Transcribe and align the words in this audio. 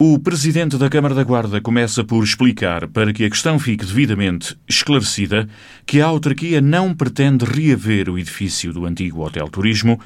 O 0.00 0.16
presidente 0.16 0.76
da 0.76 0.88
Câmara 0.88 1.12
da 1.12 1.24
Guarda 1.24 1.60
começa 1.60 2.04
por 2.04 2.22
explicar, 2.22 2.86
para 2.86 3.12
que 3.12 3.24
a 3.24 3.28
questão 3.28 3.58
fique 3.58 3.84
devidamente 3.84 4.56
esclarecida, 4.68 5.48
que 5.84 6.00
a 6.00 6.06
autarquia 6.06 6.60
não 6.60 6.94
pretende 6.94 7.44
reaver 7.44 8.08
o 8.08 8.16
edifício 8.16 8.72
do 8.72 8.86
antigo 8.86 9.26
Hotel 9.26 9.48
Turismo. 9.48 9.98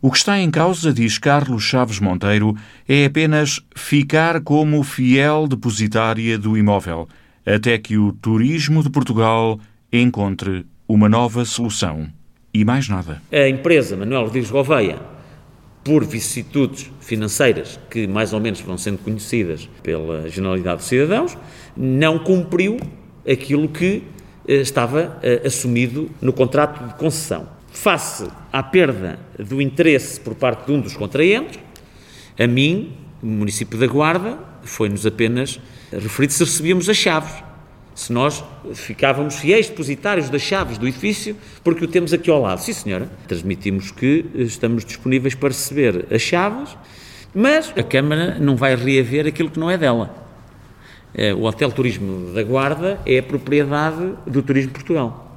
O 0.00 0.08
que 0.08 0.18
está 0.18 0.38
em 0.38 0.52
causa, 0.52 0.92
diz 0.92 1.18
Carlos 1.18 1.64
Chaves 1.64 1.98
Monteiro, 1.98 2.56
é 2.88 3.06
apenas 3.06 3.60
ficar 3.74 4.40
como 4.40 4.84
fiel 4.84 5.48
depositária 5.48 6.38
do 6.38 6.56
imóvel, 6.56 7.08
até 7.44 7.76
que 7.76 7.98
o 7.98 8.12
turismo 8.12 8.84
de 8.84 8.90
Portugal 8.90 9.58
encontre 9.92 10.64
uma 10.86 11.08
nova 11.08 11.44
solução. 11.44 12.06
E 12.54 12.64
mais 12.64 12.88
nada. 12.88 13.20
A 13.32 13.48
empresa 13.48 13.96
Manuel 13.96 14.26
Rodrigues 14.26 14.52
Gouveia 14.52 15.19
por 15.82 16.04
vicissitudes 16.04 16.90
financeiras 17.00 17.80
que 17.90 18.06
mais 18.06 18.32
ou 18.32 18.40
menos 18.40 18.60
vão 18.60 18.76
sendo 18.76 18.98
conhecidas 18.98 19.68
pela 19.82 20.28
generalidade 20.28 20.78
dos 20.78 20.86
cidadãos, 20.86 21.36
não 21.76 22.18
cumpriu 22.18 22.78
aquilo 23.28 23.68
que 23.68 24.02
eh, 24.46 24.56
estava 24.56 25.18
eh, 25.22 25.42
assumido 25.44 26.10
no 26.20 26.32
contrato 26.32 26.86
de 26.86 26.94
concessão. 26.94 27.48
Face 27.72 28.28
à 28.52 28.62
perda 28.62 29.18
do 29.38 29.62
interesse 29.62 30.20
por 30.20 30.34
parte 30.34 30.66
de 30.66 30.72
um 30.72 30.80
dos 30.80 30.94
contraentes, 30.94 31.58
a 32.38 32.46
mim, 32.46 32.92
o 33.22 33.26
município 33.26 33.78
da 33.78 33.86
Guarda, 33.86 34.38
foi-nos 34.62 35.06
apenas 35.06 35.60
referido 35.92 36.32
se 36.32 36.44
recebíamos 36.44 36.88
as 36.88 36.96
chaves 36.96 37.49
se 38.00 38.14
nós 38.14 38.42
ficávamos 38.72 39.36
fiéis 39.36 39.68
depositários 39.68 40.30
das 40.30 40.40
chaves 40.40 40.78
do 40.78 40.88
edifício, 40.88 41.36
porque 41.62 41.84
o 41.84 41.86
temos 41.86 42.14
aqui 42.14 42.30
ao 42.30 42.40
lado. 42.40 42.58
Sim, 42.62 42.72
senhora. 42.72 43.10
Transmitimos 43.28 43.90
que 43.90 44.24
estamos 44.36 44.86
disponíveis 44.86 45.34
para 45.34 45.48
receber 45.48 46.06
as 46.10 46.22
chaves, 46.22 46.74
mas 47.34 47.70
a 47.76 47.82
Câmara 47.82 48.38
não 48.38 48.56
vai 48.56 48.74
reaver 48.74 49.26
aquilo 49.26 49.50
que 49.50 49.60
não 49.60 49.70
é 49.70 49.76
dela. 49.76 50.14
É, 51.12 51.34
o 51.34 51.42
Hotel 51.42 51.70
Turismo 51.70 52.32
da 52.32 52.42
Guarda 52.42 52.98
é 53.04 53.18
a 53.18 53.22
propriedade 53.22 54.14
do 54.26 54.42
Turismo 54.42 54.72
Portugal. 54.72 55.36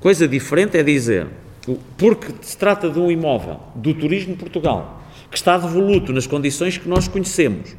Coisa 0.00 0.26
diferente 0.26 0.76
é 0.76 0.82
dizer, 0.82 1.28
porque 1.96 2.34
se 2.40 2.56
trata 2.56 2.90
de 2.90 2.98
um 2.98 3.08
imóvel 3.08 3.60
do 3.76 3.94
Turismo 3.94 4.34
Portugal, 4.34 5.00
que 5.30 5.36
está 5.36 5.56
devoluto 5.56 6.12
nas 6.12 6.26
condições 6.26 6.76
que 6.76 6.88
nós 6.88 7.06
conhecemos, 7.06 7.76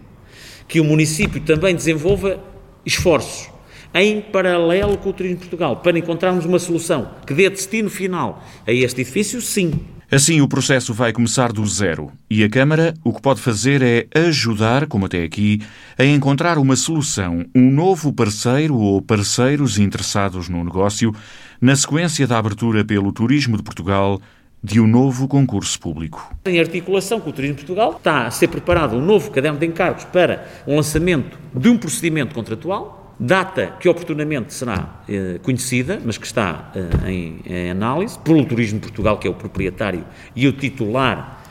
que 0.70 0.80
o 0.80 0.86
município 0.86 1.42
também 1.42 1.76
desenvolva 1.76 2.40
esforços 2.86 3.52
em 3.94 4.22
paralelo 4.22 4.98
com 4.98 5.10
o 5.10 5.14
Turismo 5.14 5.38
de 5.38 5.42
Portugal, 5.42 5.78
para 5.78 5.98
encontrarmos 5.98 6.46
uma 6.46 6.60
solução 6.60 7.12
que 7.26 7.34
dê 7.34 7.50
destino 7.50 7.90
final 7.90 8.44
a 8.66 8.72
este 8.72 9.02
edifício, 9.02 9.42
sim. 9.42 9.72
Assim, 10.12 10.42
o 10.42 10.48
processo 10.48 10.94
vai 10.94 11.12
começar 11.12 11.52
do 11.52 11.66
zero 11.66 12.12
e 12.30 12.44
a 12.44 12.50
Câmara 12.50 12.94
o 13.04 13.12
que 13.12 13.22
pode 13.22 13.42
fazer 13.42 13.82
é 13.82 14.08
ajudar, 14.28 14.86
como 14.86 15.08
até 15.08 15.24
aqui, 15.24 15.60
a 15.98 16.06
encontrar 16.06 16.60
uma 16.60 16.76
solução, 16.76 17.46
um 17.56 17.72
novo 17.72 18.14
parceiro 18.14 18.78
ou 18.78 19.02
parceiros 19.02 19.80
interessados 19.80 20.50
no 20.50 20.64
negócio, 20.64 21.16
na 21.60 21.76
sequência 21.76 22.28
da 22.28 22.38
abertura 22.38 22.86
pelo 22.86 23.12
Turismo 23.12 23.58
de 23.58 23.64
Portugal 23.64 24.22
de 24.64 24.80
um 24.80 24.88
novo 24.88 25.28
concurso 25.28 25.80
público. 25.80 26.34
Em 26.46 26.60
articulação 26.60 27.20
com 27.20 27.32
o 27.32 27.34
Turismo 27.34 27.56
de 27.56 27.66
Portugal, 27.66 27.96
está 27.98 28.28
a 28.28 28.32
ser 28.32 28.48
preparado 28.48 28.96
um 28.96 29.02
novo 29.02 29.32
caderno 29.32 29.60
de 29.60 29.66
encargos 29.66 30.06
para 30.06 30.48
o 30.66 30.76
lançamento 30.76 31.38
de 31.54 31.70
um 31.70 31.78
procedimento 31.78 32.36
contratual 32.36 33.03
data 33.20 33.76
que 33.80 33.88
oportunamente 33.88 34.54
será 34.54 35.04
eh, 35.08 35.40
conhecida, 35.44 36.02
mas 36.04 36.18
que 36.18 36.26
está 36.26 36.72
eh, 36.76 37.12
em, 37.12 37.42
em, 37.46 37.72
análise, 37.72 38.18
pelo 38.20 38.44
Turismo 38.46 38.80
Portugal, 38.80 39.18
que 39.18 39.28
é 39.28 39.32
o 39.32 39.34
proprietário 39.34 40.04
e 40.36 40.48
o 40.48 40.52
titular 40.52 41.44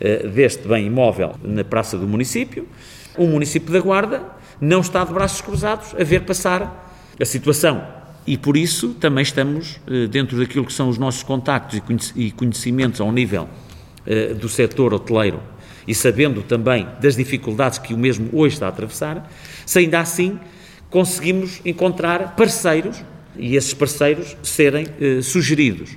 eh, 0.00 0.26
deste 0.28 0.66
bem 0.66 0.86
imóvel 0.86 1.34
na 1.42 1.62
praça 1.62 1.98
do 1.98 2.08
município. 2.08 2.66
O 3.18 3.26
município 3.26 3.72
da 3.72 3.80
Guarda 3.80 4.22
não 4.60 4.80
está 4.80 5.04
de 5.04 5.12
braços 5.12 5.40
cruzados 5.40 5.94
a 5.94 6.02
ver 6.02 6.22
passar 6.22 6.94
a 7.20 7.24
situação. 7.24 8.00
E 8.26 8.36
por 8.36 8.56
isso 8.56 8.94
também 8.94 9.22
estamos, 9.22 9.80
eh, 9.86 10.06
dentro 10.06 10.38
daquilo 10.38 10.64
que 10.64 10.72
são 10.72 10.88
os 10.88 10.98
nossos 10.98 11.22
contactos 11.22 12.12
e 12.16 12.30
conhecimentos 12.30 13.00
ao 13.00 13.10
nível 13.12 13.48
eh, 14.06 14.34
do 14.34 14.48
setor 14.48 14.94
hoteleiro 14.94 15.40
e 15.86 15.94
sabendo 15.94 16.42
também 16.42 16.86
das 17.00 17.16
dificuldades 17.16 17.78
que 17.78 17.92
o 17.92 17.98
mesmo 17.98 18.28
hoje 18.32 18.54
está 18.54 18.66
a 18.66 18.68
atravessar, 18.68 19.30
se 19.66 19.78
ainda 19.78 20.00
assim 20.00 20.38
conseguimos 20.90 21.60
encontrar 21.64 22.34
parceiros 22.36 23.02
e 23.38 23.56
esses 23.56 23.72
parceiros 23.72 24.36
serem 24.42 24.86
eh, 25.00 25.22
sugeridos 25.22 25.96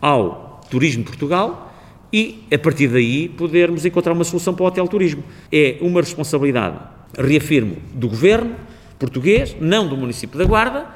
ao 0.00 0.60
Turismo 0.70 1.04
Portugal 1.04 1.72
e, 2.12 2.44
a 2.52 2.58
partir 2.58 2.88
daí, 2.88 3.28
podermos 3.28 3.84
encontrar 3.84 4.12
uma 4.12 4.24
solução 4.24 4.54
para 4.54 4.64
o 4.64 4.66
hotel 4.66 4.88
turismo. 4.88 5.22
É 5.52 5.76
uma 5.80 6.00
responsabilidade, 6.00 6.78
reafirmo, 7.16 7.76
do 7.94 8.08
governo 8.08 8.56
português, 8.98 9.56
não 9.60 9.88
do 9.88 9.96
município 9.96 10.38
da 10.38 10.44
Guarda, 10.44 10.86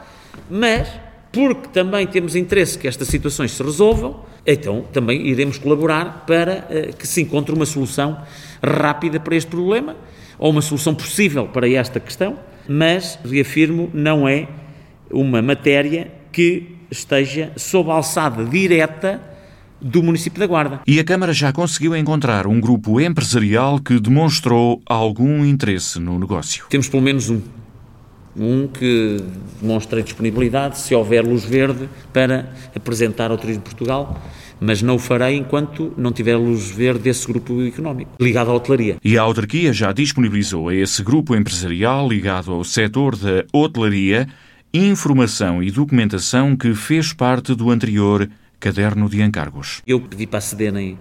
mas 0.51 0.89
porque 1.33 1.69
também 1.69 2.07
temos 2.07 2.37
interesse 2.37 2.79
que 2.79 2.87
estas 2.87 3.09
situações 3.09 3.51
se 3.53 3.63
resolvam, 3.63 4.25
então 4.47 4.85
também 4.93 5.27
iremos 5.27 5.59
colaborar 5.59 6.25
para 6.27 6.67
eh, 6.71 6.91
que 6.97 7.07
se 7.07 7.23
encontre 7.23 7.55
uma 7.55 7.67
solução 7.67 8.23
rápida 8.63 9.19
para 9.19 9.35
este 9.35 9.51
problema, 9.51 9.97
ou 10.39 10.51
uma 10.51 10.63
solução 10.63 10.95
possível 10.95 11.47
para 11.47 11.69
esta 11.69 11.99
questão, 11.99 12.39
mas, 12.69 13.19
reafirmo, 13.25 13.91
não 13.93 14.29
é 14.29 14.49
uma 15.11 15.41
matéria 15.43 16.11
que 16.33 16.77
esteja 16.91 17.53
sob 17.57 17.91
a 17.91 17.95
alçada 17.95 18.45
direta 18.45 19.21
do 19.81 20.03
município 20.03 20.41
da 20.41 20.47
Guarda. 20.47 20.81
E 20.87 20.99
a 20.99 21.05
Câmara 21.05 21.33
já 21.33 21.53
conseguiu 21.53 21.95
encontrar 21.95 22.47
um 22.47 22.59
grupo 22.59 23.01
empresarial 23.01 23.79
que 23.79 24.01
demonstrou 24.01 24.81
algum 24.87 25.45
interesse 25.45 26.01
no 26.01 26.19
negócio. 26.19 26.65
Temos 26.71 26.89
pelo 26.89 27.03
menos 27.03 27.29
um. 27.29 27.41
Um 28.37 28.67
que 28.67 29.19
demonstra 29.61 30.03
disponibilidade, 30.03 30.79
se 30.79 30.95
houver 30.95 31.25
luz 31.25 31.45
verde, 31.45 31.89
para 32.13 32.53
apresentar 32.75 33.31
ao 33.31 33.39
Turismo 33.39 33.63
de 33.63 33.71
Portugal 33.71 34.21
mas 34.61 34.81
não 34.81 34.95
o 34.95 34.99
farei 34.99 35.37
enquanto 35.37 35.93
não 35.97 36.13
tiver 36.13 36.37
luz 36.37 36.71
verde 36.71 37.01
desse 37.01 37.27
grupo 37.27 37.61
económico, 37.63 38.13
ligado 38.21 38.51
à 38.51 38.55
hotelaria. 38.55 38.97
E 39.05 39.19
a 39.19 39.23
autarquia 39.23 39.73
já 39.73 39.93
disponibilizou 39.93 40.69
a 40.69 40.75
esse 40.75 41.03
grupo 41.03 41.35
empresarial 41.35 42.09
ligado 42.09 42.53
ao 42.53 42.65
setor 42.65 43.17
da 43.17 43.45
hotelaria 43.53 44.27
informação 44.73 45.63
e 45.63 45.71
documentação 45.71 46.57
que 46.57 46.75
fez 46.75 47.13
parte 47.13 47.55
do 47.55 47.71
anterior 47.71 48.29
caderno 48.59 49.09
de 49.09 49.23
encargos. 49.23 49.81
Eu 49.87 50.01
pedi 50.01 50.27
para 50.27 50.39
acederem 50.39 50.99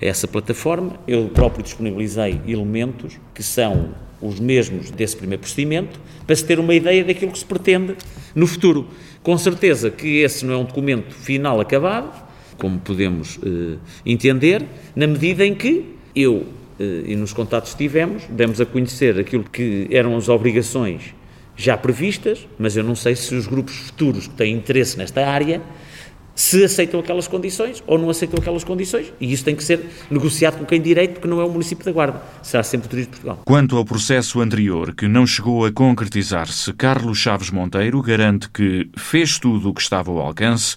a 0.00 0.04
essa 0.04 0.28
plataforma, 0.28 0.98
eu 1.08 1.28
próprio 1.28 1.62
disponibilizei 1.62 2.40
elementos 2.46 3.18
que 3.32 3.42
são 3.42 3.94
os 4.26 4.40
mesmos 4.40 4.90
desse 4.90 5.16
primeiro 5.16 5.40
procedimento, 5.40 6.00
para 6.26 6.34
se 6.34 6.44
ter 6.44 6.58
uma 6.58 6.74
ideia 6.74 7.04
daquilo 7.04 7.30
que 7.30 7.38
se 7.38 7.44
pretende 7.44 7.94
no 8.34 8.46
futuro. 8.46 8.88
Com 9.22 9.36
certeza 9.36 9.90
que 9.90 10.18
esse 10.18 10.44
não 10.44 10.54
é 10.54 10.56
um 10.56 10.64
documento 10.64 11.14
final 11.14 11.60
acabado, 11.60 12.24
como 12.56 12.78
podemos 12.78 13.38
eh, 13.44 13.76
entender, 14.06 14.64
na 14.94 15.06
medida 15.06 15.44
em 15.44 15.54
que 15.54 15.94
eu 16.14 16.46
eh, 16.78 17.04
e 17.06 17.16
nos 17.16 17.32
contatos 17.32 17.72
que 17.72 17.78
tivemos, 17.78 18.24
demos 18.28 18.60
a 18.60 18.66
conhecer 18.66 19.18
aquilo 19.18 19.44
que 19.44 19.88
eram 19.90 20.16
as 20.16 20.28
obrigações 20.28 21.14
já 21.56 21.76
previstas, 21.76 22.48
mas 22.58 22.76
eu 22.76 22.82
não 22.82 22.94
sei 22.94 23.14
se 23.14 23.34
os 23.34 23.46
grupos 23.46 23.76
futuros 23.76 24.26
que 24.26 24.34
têm 24.34 24.54
interesse 24.54 24.98
nesta 24.98 25.26
área 25.26 25.62
se 26.34 26.64
aceitam 26.64 26.98
aquelas 27.00 27.28
condições 27.28 27.82
ou 27.86 27.98
não 27.98 28.10
aceitam 28.10 28.38
aquelas 28.40 28.64
condições. 28.64 29.12
E 29.20 29.32
isso 29.32 29.44
tem 29.44 29.54
que 29.54 29.62
ser 29.62 29.80
negociado 30.10 30.58
com 30.58 30.64
quem 30.64 30.80
direito, 30.80 31.14
porque 31.14 31.28
não 31.28 31.40
é 31.40 31.44
o 31.44 31.50
município 31.50 31.84
da 31.84 31.92
Guarda, 31.92 32.22
será 32.42 32.62
sempre 32.62 32.86
o 32.86 32.90
Turismo 32.90 33.12
de 33.12 33.20
Portugal. 33.20 33.42
Quanto 33.44 33.76
ao 33.76 33.84
processo 33.84 34.40
anterior, 34.40 34.94
que 34.94 35.06
não 35.06 35.26
chegou 35.26 35.64
a 35.64 35.72
concretizar-se, 35.72 36.72
Carlos 36.72 37.18
Chaves 37.18 37.50
Monteiro 37.50 38.02
garante 38.02 38.48
que 38.50 38.88
fez 38.96 39.38
tudo 39.38 39.70
o 39.70 39.74
que 39.74 39.80
estava 39.80 40.10
ao 40.10 40.18
alcance 40.18 40.76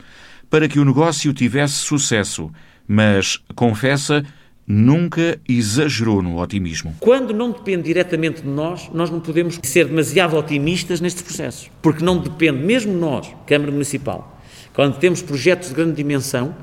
para 0.49 0.67
que 0.67 0.79
o 0.79 0.85
negócio 0.85 1.33
tivesse 1.33 1.73
sucesso, 1.73 2.51
mas, 2.87 3.39
confessa, 3.55 4.23
nunca 4.65 5.39
exagerou 5.47 6.21
no 6.21 6.41
otimismo. 6.41 6.95
Quando 6.99 7.33
não 7.33 7.51
depende 7.51 7.83
diretamente 7.83 8.41
de 8.41 8.47
nós, 8.47 8.89
nós 8.93 9.09
não 9.09 9.19
podemos 9.19 9.59
ser 9.63 9.85
demasiado 9.85 10.35
otimistas 10.35 10.99
nestes 10.99 11.23
processos, 11.23 11.71
porque 11.81 12.03
não 12.03 12.17
depende, 12.17 12.63
mesmo 12.63 12.93
nós, 12.93 13.33
Câmara 13.45 13.71
Municipal, 13.71 14.36
quando 14.77 14.99
temos 14.99 15.23
projetos 15.23 15.69
de 15.69 15.73
grande 15.73 15.95
dimensão, 15.95 16.55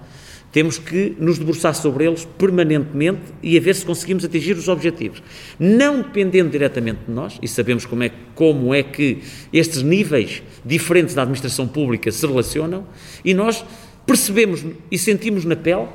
temos 0.52 0.78
que 0.78 1.16
nos 1.18 1.36
debruçar 1.36 1.74
sobre 1.74 2.06
eles 2.06 2.24
permanentemente 2.38 3.22
e 3.42 3.58
a 3.58 3.60
ver 3.60 3.74
se 3.74 3.84
conseguimos 3.84 4.24
atingir 4.24 4.52
os 4.56 4.68
objetivos. 4.68 5.20
Não 5.58 6.00
dependendo 6.00 6.48
diretamente 6.48 7.00
de 7.08 7.12
nós, 7.12 7.36
e 7.42 7.48
sabemos 7.48 7.84
como 7.84 8.04
é, 8.04 8.12
como 8.36 8.72
é 8.72 8.84
que 8.84 9.18
estes 9.52 9.82
níveis 9.82 10.44
diferentes 10.64 11.12
da 11.12 11.22
administração 11.22 11.66
pública 11.66 12.12
se 12.12 12.24
relacionam, 12.24 12.86
e 13.24 13.34
nós 13.34 13.64
percebemos 14.06 14.64
e 14.92 14.96
sentimos 14.96 15.44
na 15.44 15.56
pele 15.56 15.88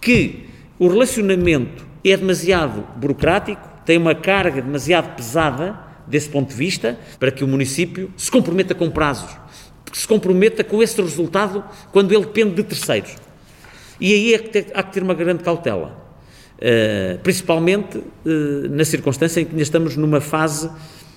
que 0.00 0.46
o 0.78 0.88
relacionamento 0.88 1.86
é 2.02 2.16
demasiado 2.16 2.82
burocrático, 2.96 3.68
tem 3.84 3.98
uma 3.98 4.14
carga 4.14 4.62
demasiado 4.62 5.14
pesada 5.16 5.78
desse 6.06 6.30
ponto 6.30 6.48
de 6.48 6.54
vista, 6.54 6.98
para 7.20 7.30
que 7.30 7.44
o 7.44 7.46
município 7.46 8.10
se 8.16 8.30
comprometa 8.30 8.74
com 8.74 8.90
prazos, 8.90 9.36
se 9.96 10.06
comprometa 10.06 10.64
com 10.64 10.82
esse 10.82 11.00
resultado 11.00 11.64
quando 11.92 12.12
ele 12.12 12.24
depende 12.24 12.54
de 12.54 12.64
terceiros. 12.64 13.16
E 14.00 14.12
aí 14.12 14.34
é 14.34 14.38
que 14.38 14.66
há 14.74 14.82
que 14.82 14.92
ter 14.92 15.02
uma 15.02 15.14
grande 15.14 15.42
cautela. 15.42 16.08
uh, 16.58 17.18
principalmente 17.20 17.98
uh, 17.98 18.68
na 18.70 18.84
circunstância 18.84 19.40
em 19.40 19.44
que 19.44 19.50
ainda 19.52 19.62
estamos 19.62 19.96
numa 19.96 20.20
fase 20.20 20.70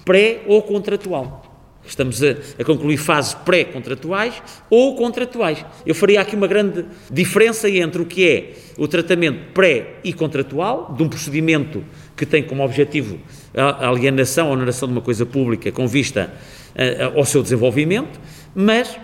pré 0.05 0.41
ou 0.47 0.61
contratual. 0.61 1.47
Estamos 1.83 2.21
a, 2.23 2.35
a 2.59 2.63
concluir 2.63 2.97
fases 2.97 3.33
pré-contratuais 3.33 4.41
ou 4.69 4.95
contratuais. 4.95 5.65
Eu 5.83 5.95
faria 5.95 6.21
aqui 6.21 6.35
uma 6.35 6.45
grande 6.45 6.85
diferença 7.09 7.67
entre 7.67 7.99
o 7.99 8.05
que 8.05 8.27
é 8.27 8.53
o 8.77 8.87
tratamento 8.87 9.51
pré 9.51 9.95
e 10.03 10.13
contratual, 10.13 10.93
de 10.95 11.01
um 11.01 11.09
procedimento 11.09 11.83
que 12.15 12.23
tem 12.23 12.43
como 12.43 12.63
objetivo 12.63 13.19
a 13.55 13.89
alienação 13.89 14.47
ou 14.47 14.53
oneração 14.53 14.87
de 14.87 14.93
uma 14.93 15.01
coisa 15.01 15.25
pública 15.25 15.71
com 15.71 15.87
vista 15.87 16.31
a, 16.75 17.05
a, 17.05 17.17
ao 17.17 17.25
seu 17.25 17.41
desenvolvimento, 17.41 18.19
mas 18.55 18.99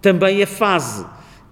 também 0.00 0.42
a 0.42 0.46
fase 0.46 1.04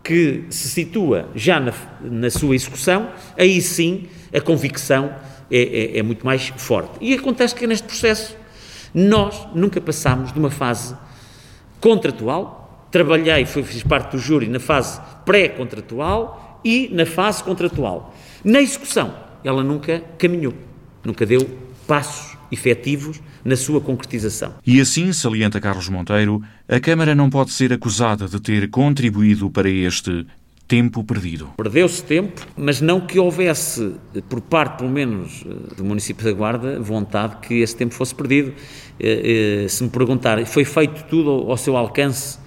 que 0.02 0.44
se 0.50 0.68
situa 0.68 1.28
já 1.34 1.58
na, 1.58 1.72
na 2.02 2.30
sua 2.30 2.54
execução, 2.54 3.08
aí 3.38 3.60
sim 3.60 4.06
a 4.34 4.40
convicção 4.40 5.14
é, 5.50 5.96
é, 5.96 5.98
é 5.98 6.02
muito 6.02 6.24
mais 6.24 6.48
forte. 6.56 6.98
E 7.00 7.14
acontece 7.14 7.54
que 7.54 7.66
neste 7.66 7.86
processo 7.86 8.36
nós 8.94 9.48
nunca 9.54 9.80
passámos 9.80 10.32
de 10.32 10.38
uma 10.38 10.50
fase 10.50 10.94
contratual. 11.80 12.86
Trabalhei, 12.90 13.44
fui, 13.44 13.62
fiz 13.62 13.82
parte 13.82 14.12
do 14.12 14.18
júri 14.18 14.46
na 14.46 14.60
fase 14.60 15.00
pré-contratual 15.24 16.60
e 16.64 16.88
na 16.92 17.04
fase 17.04 17.42
contratual. 17.42 18.14
Na 18.44 18.60
execução, 18.60 19.14
ela 19.42 19.64
nunca 19.64 20.02
caminhou, 20.18 20.54
nunca 21.02 21.26
deu 21.26 21.40
passos 21.86 22.33
efetivos 22.50 23.20
na 23.44 23.56
sua 23.56 23.80
concretização. 23.80 24.54
E 24.66 24.80
assim, 24.80 25.12
salienta 25.12 25.60
Carlos 25.60 25.88
Monteiro, 25.88 26.42
a 26.68 26.80
Câmara 26.80 27.14
não 27.14 27.30
pode 27.30 27.50
ser 27.52 27.72
acusada 27.72 28.26
de 28.28 28.40
ter 28.40 28.70
contribuído 28.70 29.50
para 29.50 29.68
este 29.68 30.26
tempo 30.66 31.04
perdido. 31.04 31.50
Perdeu-se 31.56 32.02
tempo, 32.02 32.46
mas 32.56 32.80
não 32.80 33.00
que 33.00 33.18
houvesse, 33.18 33.94
por 34.28 34.40
parte, 34.40 34.78
pelo 34.78 34.90
menos, 34.90 35.44
eh, 35.46 35.74
do 35.76 35.84
município 35.84 36.24
da 36.24 36.32
Guarda, 36.32 36.80
vontade 36.80 37.36
que 37.42 37.60
esse 37.60 37.76
tempo 37.76 37.92
fosse 37.92 38.14
perdido. 38.14 38.54
Eh, 38.98 39.64
eh, 39.64 39.68
se 39.68 39.84
me 39.84 39.90
perguntar, 39.90 40.44
foi 40.46 40.64
feito 40.64 41.04
tudo 41.04 41.30
ao 41.50 41.56
seu 41.56 41.76
alcance 41.76 42.38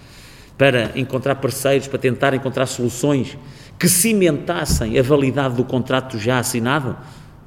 para 0.58 0.92
encontrar 1.00 1.36
parceiros, 1.36 1.88
para 1.88 2.00
tentar 2.00 2.34
encontrar 2.34 2.66
soluções 2.66 3.38
que 3.78 3.88
cimentassem 3.88 4.98
a 4.98 5.04
validade 5.04 5.56
do 5.56 5.64
contrato 5.64 6.18
já 6.18 6.40
assinado? 6.40 6.98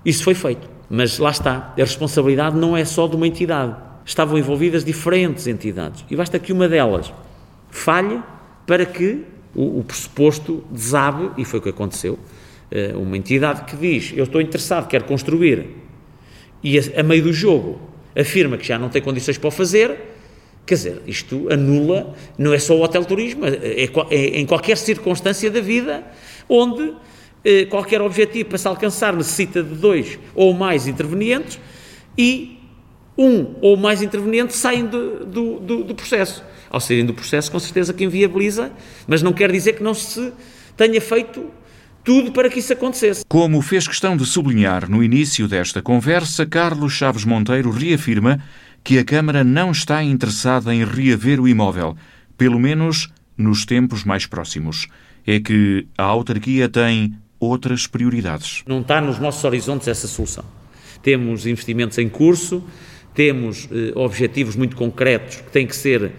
Isso 0.04 0.24
foi 0.24 0.34
feito. 0.34 0.68
Mas 0.88 1.18
lá 1.18 1.30
está, 1.30 1.72
a 1.76 1.80
responsabilidade 1.80 2.56
não 2.56 2.76
é 2.76 2.84
só 2.84 3.06
de 3.06 3.16
uma 3.16 3.26
entidade. 3.26 3.76
Estavam 4.04 4.38
envolvidas 4.38 4.84
diferentes 4.84 5.46
entidades. 5.46 6.04
E 6.10 6.16
basta 6.16 6.38
que 6.38 6.52
uma 6.52 6.68
delas 6.68 7.12
falhe 7.70 8.20
para 8.66 8.84
que 8.84 9.24
o, 9.54 9.78
o 9.78 9.84
pressuposto 9.84 10.64
desabe, 10.70 11.30
e 11.36 11.44
foi 11.44 11.60
o 11.60 11.62
que 11.62 11.68
aconteceu. 11.68 12.18
Uh, 12.72 12.98
uma 12.98 13.16
entidade 13.16 13.64
que 13.64 13.76
diz: 13.76 14.12
Eu 14.16 14.24
estou 14.24 14.40
interessado, 14.40 14.88
quero 14.88 15.04
construir, 15.04 15.76
e 16.62 16.78
a, 16.78 16.82
a 16.98 17.02
meio 17.02 17.22
do 17.22 17.32
jogo 17.32 17.80
afirma 18.16 18.56
que 18.56 18.66
já 18.66 18.78
não 18.78 18.88
tem 18.88 19.00
condições 19.00 19.38
para 19.38 19.48
o 19.48 19.50
fazer, 19.50 19.96
quer 20.66 20.74
dizer, 20.74 21.02
isto 21.06 21.48
anula, 21.52 22.14
não 22.36 22.52
é 22.52 22.58
só 22.58 22.76
o 22.76 22.82
hotel 22.82 23.04
turismo, 23.04 23.44
é, 23.46 23.84
é, 23.84 23.90
é 24.10 24.40
em 24.40 24.46
qualquer 24.46 24.76
circunstância 24.76 25.50
da 25.50 25.60
vida 25.60 26.04
onde 26.48 26.82
eh, 26.82 26.94
qualquer 27.68 28.02
objetivo 28.02 28.50
para 28.50 28.58
se 28.58 28.68
alcançar 28.68 29.14
necessita 29.14 29.62
de 29.62 29.74
dois 29.74 30.18
ou 30.34 30.52
mais 30.52 30.86
intervenientes 30.86 31.58
e 32.16 32.58
um 33.16 33.54
ou 33.60 33.76
mais 33.76 34.02
intervenientes 34.02 34.56
saem 34.56 34.86
do, 34.86 35.24
do, 35.24 35.60
do, 35.60 35.84
do 35.84 35.94
processo. 35.94 36.42
Ao 36.68 36.80
saírem 36.80 37.04
do 37.04 37.14
processo, 37.14 37.50
com 37.50 37.58
certeza 37.58 37.92
que 37.92 38.04
inviabiliza, 38.04 38.72
mas 39.06 39.22
não 39.22 39.32
quer 39.32 39.50
dizer 39.50 39.74
que 39.74 39.82
não 39.82 39.92
se 39.92 40.32
tenha 40.76 41.00
feito 41.00 41.50
tudo 42.04 42.32
para 42.32 42.48
que 42.48 42.60
isso 42.60 42.72
acontecesse. 42.72 43.24
Como 43.28 43.60
fez 43.60 43.86
questão 43.86 44.16
de 44.16 44.24
sublinhar 44.24 44.88
no 44.88 45.02
início 45.02 45.46
desta 45.46 45.82
conversa, 45.82 46.46
Carlos 46.46 46.92
Chaves 46.92 47.24
Monteiro 47.24 47.70
reafirma 47.70 48.42
que 48.82 48.98
a 48.98 49.04
Câmara 49.04 49.44
não 49.44 49.70
está 49.70 50.02
interessada 50.02 50.74
em 50.74 50.84
reaver 50.84 51.40
o 51.40 51.48
imóvel, 51.48 51.96
pelo 52.38 52.58
menos 52.58 53.12
nos 53.36 53.66
tempos 53.66 54.04
mais 54.04 54.26
próximos. 54.26 54.86
É 55.26 55.38
que 55.38 55.86
a 55.98 56.04
autarquia 56.04 56.68
tem 56.68 57.14
outras 57.40 57.86
prioridades. 57.86 58.62
Não 58.66 58.82
está 58.82 59.00
nos 59.00 59.18
nossos 59.18 59.42
horizontes 59.42 59.88
essa 59.88 60.06
solução. 60.06 60.44
Temos 61.02 61.46
investimentos 61.46 61.96
em 61.98 62.08
curso, 62.08 62.62
temos 63.14 63.68
eh, 63.72 63.92
objetivos 63.94 64.54
muito 64.54 64.76
concretos 64.76 65.36
que 65.36 65.50
têm 65.50 65.66
que 65.66 65.74
ser 65.74 66.12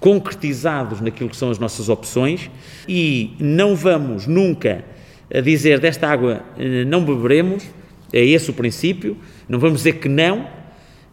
concretizados 0.00 1.00
naquilo 1.00 1.28
que 1.28 1.36
são 1.36 1.50
as 1.50 1.58
nossas 1.58 1.88
opções 1.88 2.48
e 2.88 3.34
não 3.38 3.74
vamos 3.74 4.26
nunca 4.26 4.84
a 5.34 5.40
dizer 5.40 5.80
desta 5.80 6.08
água 6.08 6.42
eh, 6.56 6.84
não 6.84 7.04
beberemos, 7.04 7.64
é 8.12 8.24
esse 8.24 8.50
o 8.50 8.54
princípio, 8.54 9.16
não 9.48 9.58
vamos 9.58 9.78
dizer 9.78 9.94
que 9.94 10.08
não, 10.08 10.48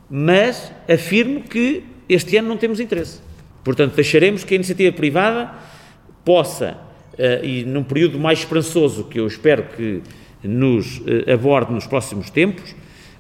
mas 0.10 0.72
afirmo 0.88 1.42
que 1.42 1.84
este 2.08 2.38
ano 2.38 2.48
não 2.48 2.58
temos 2.58 2.80
interesse. 2.80 3.20
Portanto, 3.64 3.96
deixaremos 3.96 4.44
que 4.44 4.54
a 4.54 4.56
iniciativa 4.56 4.96
privada 4.96 5.52
possa, 6.24 6.68
eh, 6.68 6.85
e 7.44 7.64
num 7.64 7.84
período 7.84 8.20
mais 8.20 8.40
esperançoso 8.40 9.06
que 9.06 9.20
eu 9.20 9.28
espero 9.28 9.64
que 9.76 10.02
nos 10.44 11.02
eh, 11.06 11.34
aborde 11.34 11.74
nos 11.74 11.88
próximos 11.88 12.30
tempos, 12.30 12.76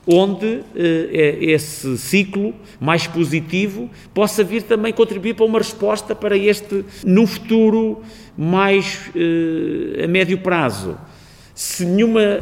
onde 0.07 0.61
eh, 0.75 1.37
esse 1.41 1.97
ciclo 1.97 2.53
mais 2.79 3.07
positivo 3.07 3.89
possa 4.13 4.43
vir 4.43 4.63
também 4.63 4.93
contribuir 4.93 5.33
para 5.33 5.45
uma 5.45 5.57
resposta 5.57 6.13
para 6.13 6.37
este, 6.37 6.85
no 7.03 7.25
futuro 7.25 8.03
mais 8.37 9.09
eh, 9.15 10.03
a 10.03 10.07
médio 10.07 10.37
prazo. 10.37 10.97
Se 11.55 11.85
nenhuma 11.85 12.39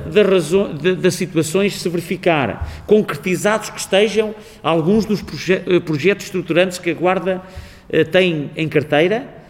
das, 1.00 1.14
situações 1.14 1.80
se 1.80 1.88
verificar, 1.88 2.84
concretizados 2.88 3.70
que 3.70 3.80
estejam 3.80 4.34
alguns 4.64 5.06
dos 5.06 5.22
proje 5.22 5.54
eh, 5.54 5.80
projetos 5.80 6.26
estruturantes 6.26 6.80
que 6.80 6.90
a 6.90 6.94
Guarda 6.94 7.42
eh, 7.90 8.04
tem 8.04 8.50
em 8.56 8.68
carteira 8.68 9.43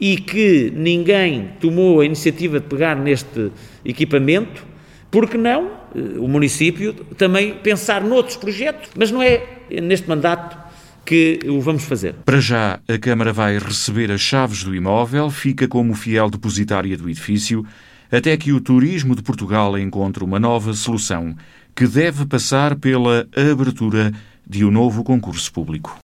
e 0.00 0.16
que 0.16 0.72
ninguém 0.74 1.50
tomou 1.60 2.00
a 2.00 2.04
iniciativa 2.04 2.60
de 2.60 2.66
pegar 2.66 2.96
neste 2.96 3.50
equipamento, 3.84 4.64
porque 5.10 5.38
não 5.38 5.70
eh, 5.94 6.18
o 6.18 6.28
município 6.28 6.92
também 7.16 7.54
pensar 7.54 8.02
noutros 8.02 8.36
projetos, 8.36 8.90
mas 8.96 9.10
não 9.10 9.22
é 9.22 9.42
neste 9.70 10.08
mandato 10.08 10.56
que 11.04 11.38
o 11.48 11.60
vamos 11.60 11.84
fazer. 11.84 12.14
Para 12.24 12.40
já, 12.40 12.80
a 12.88 12.98
Câmara 12.98 13.32
vai 13.32 13.58
receber 13.58 14.10
as 14.10 14.20
chaves 14.20 14.64
do 14.64 14.74
imóvel, 14.74 15.30
fica 15.30 15.68
como 15.68 15.94
fiel 15.94 16.28
depositária 16.28 16.96
do 16.96 17.08
edifício, 17.08 17.64
até 18.10 18.36
que 18.36 18.52
o 18.52 18.60
turismo 18.60 19.14
de 19.14 19.22
Portugal 19.22 19.78
encontre 19.78 20.24
uma 20.24 20.38
nova 20.38 20.74
solução, 20.74 21.34
que 21.74 21.86
deve 21.86 22.26
passar 22.26 22.76
pela 22.76 23.26
abertura 23.36 24.12
de 24.46 24.64
um 24.64 24.70
novo 24.70 25.04
concurso 25.04 25.52
público. 25.52 25.98